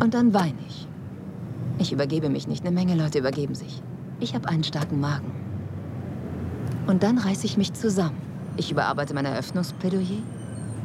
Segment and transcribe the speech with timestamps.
[0.00, 0.88] Und dann weine ich.
[1.78, 2.64] Ich übergebe mich nicht.
[2.64, 3.82] Eine Menge Leute übergeben sich.
[4.18, 5.30] Ich habe einen starken Magen.
[6.86, 8.16] Und dann reiße ich mich zusammen.
[8.56, 10.22] Ich überarbeite mein Eröffnungsplädoyer,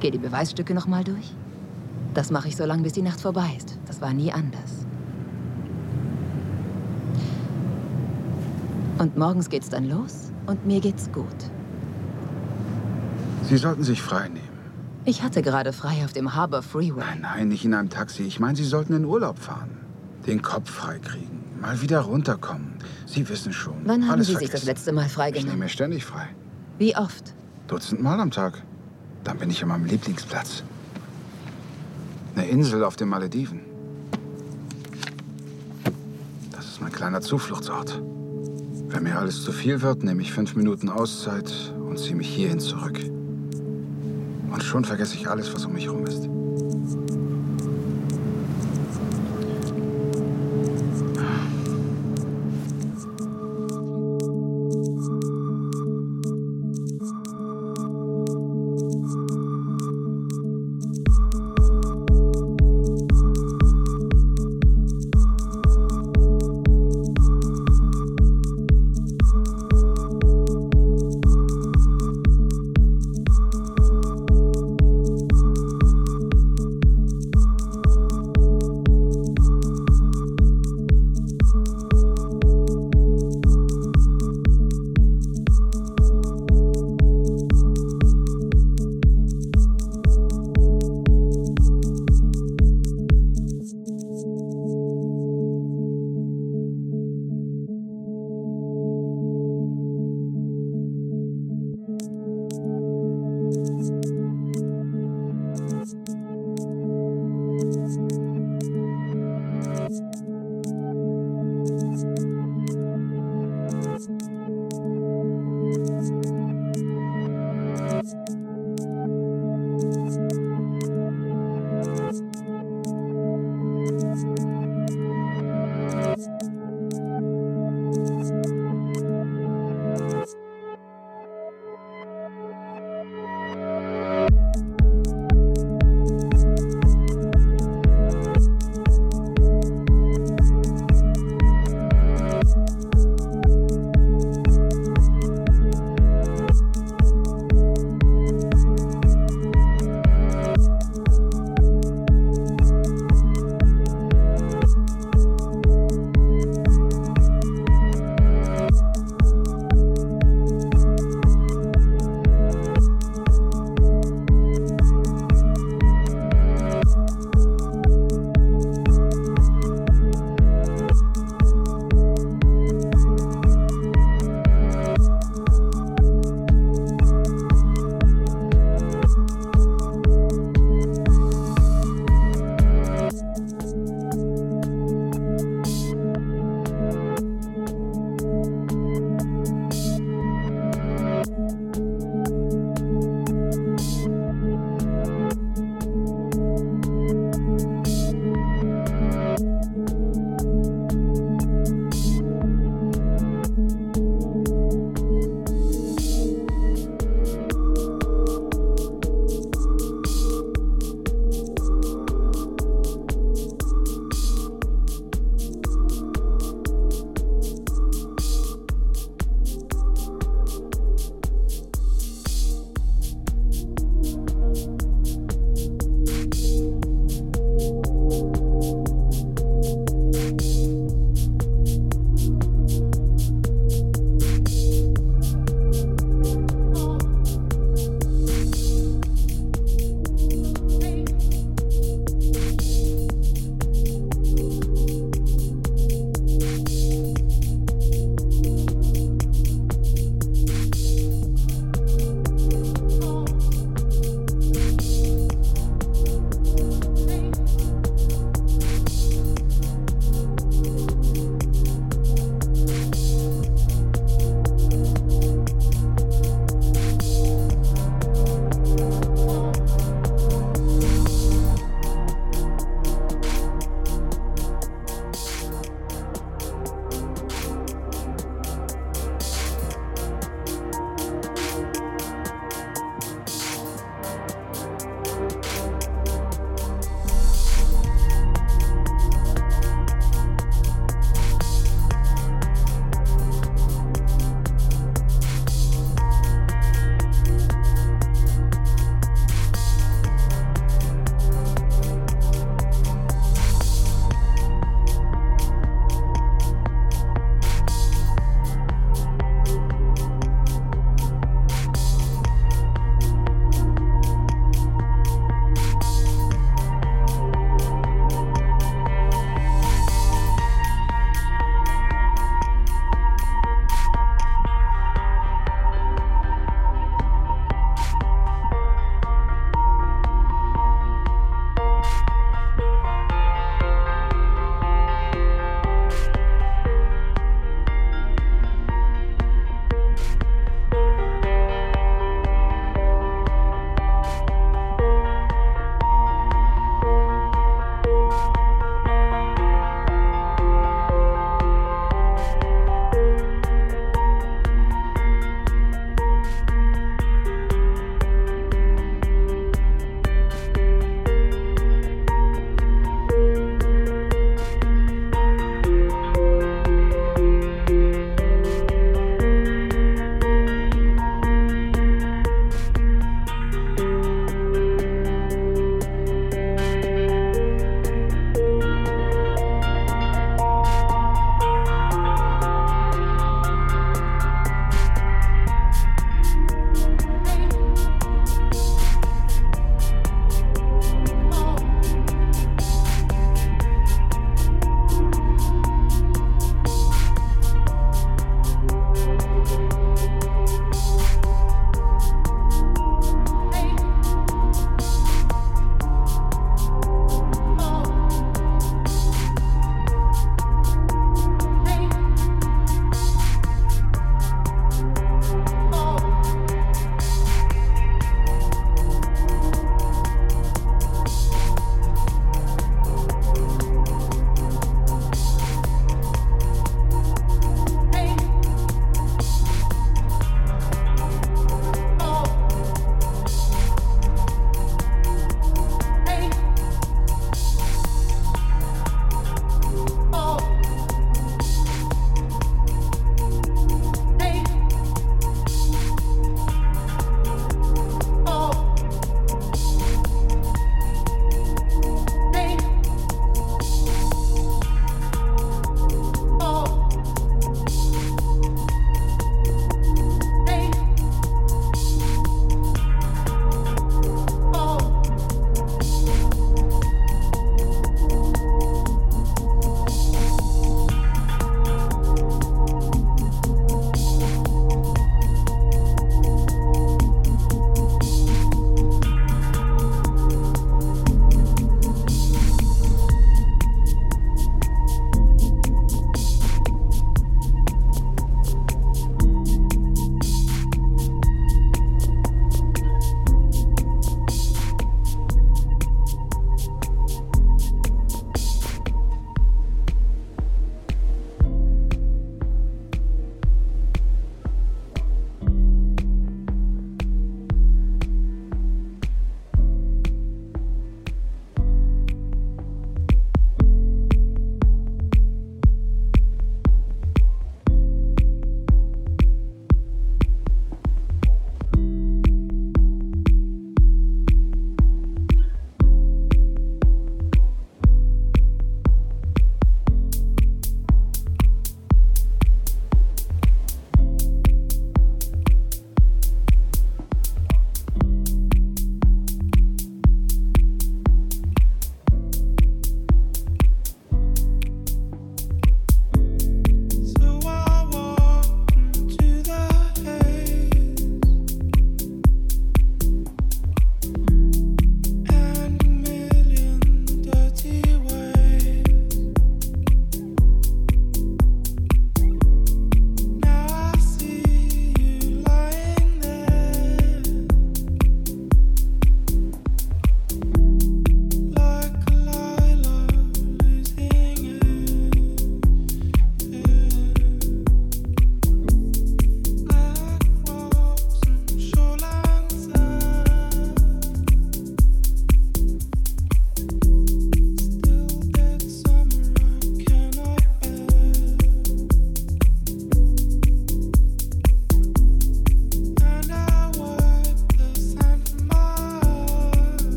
[0.00, 1.34] gehe die Beweisstücke nochmal durch.
[2.14, 3.78] Das mache ich so lange, bis die Nacht vorbei ist.
[3.86, 4.86] Das war nie anders.
[8.98, 11.26] Und morgens geht's dann los und mir geht's gut.
[13.42, 14.45] Sie sollten sich frei nehmen.
[15.08, 16.98] Ich hatte gerade frei auf dem Harbor Freeway.
[17.00, 18.24] Nein, nein, nicht in einem Taxi.
[18.24, 19.70] Ich meine, Sie sollten in Urlaub fahren.
[20.26, 21.44] Den Kopf freikriegen.
[21.60, 22.74] Mal wieder runterkommen.
[23.06, 23.74] Sie wissen schon.
[23.84, 24.52] Wann haben Alles Sie sich vergessen.
[24.56, 25.58] das letzte Mal Ich nehme freigenommen?
[25.60, 26.28] mir ständig frei.
[26.78, 27.34] Wie oft?
[27.68, 28.60] Dutzend Mal am Tag.
[29.22, 30.64] Dann bin ich an meinem Lieblingsplatz.
[32.34, 33.60] Eine Insel auf den Malediven.
[36.50, 38.02] Das ist mein kleiner Zufluchtsort.
[38.88, 41.52] Wenn mir alles zu viel wird, nehme ich fünf Minuten Auszeit
[41.88, 42.98] und ziehe mich hierhin zurück.
[44.56, 46.30] Und schon vergesse ich alles, was um mich herum ist.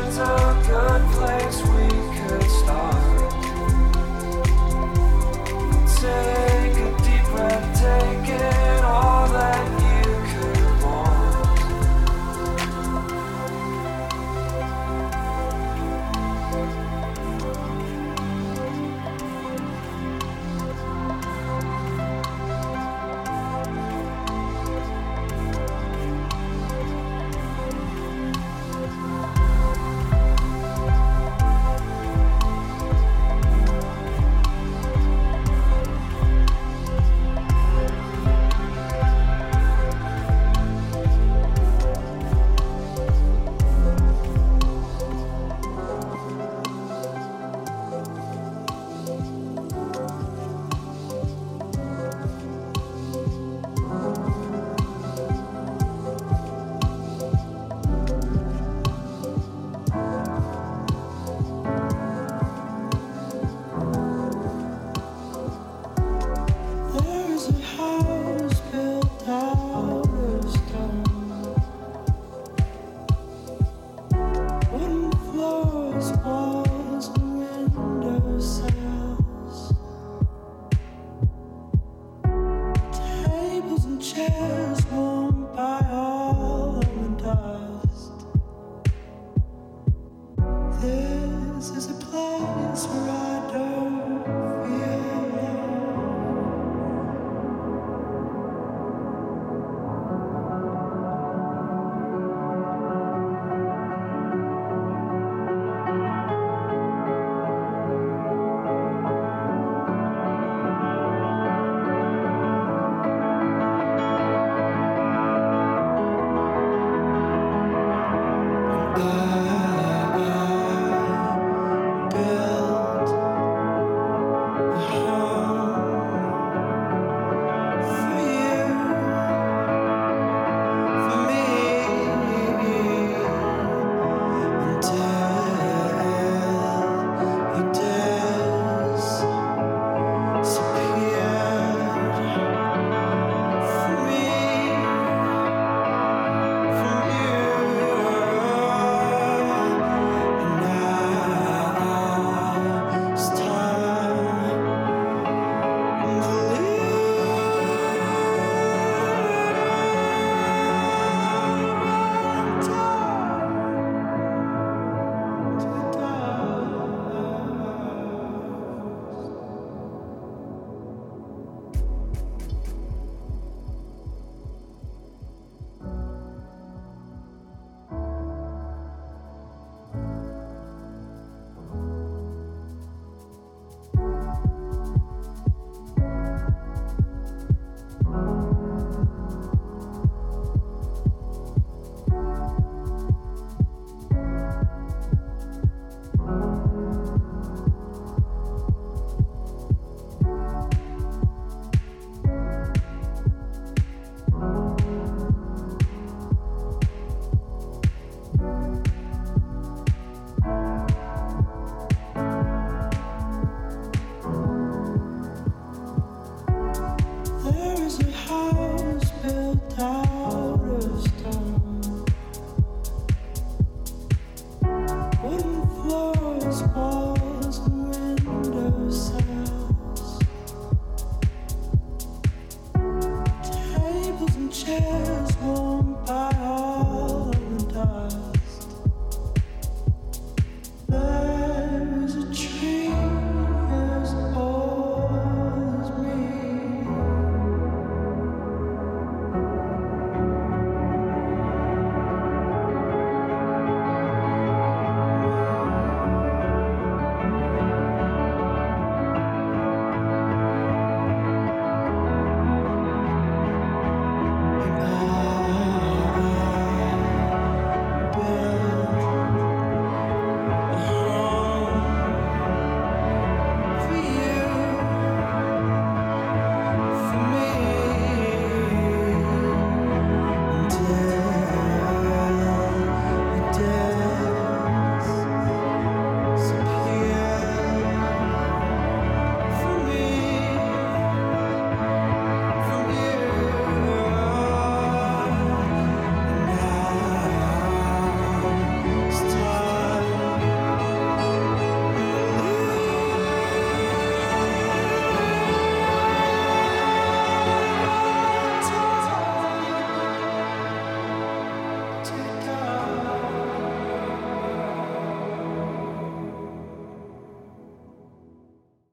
[0.00, 0.39] words are